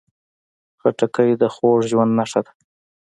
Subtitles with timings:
[0.79, 2.51] خټکی د خوږ ژوند نښه ده.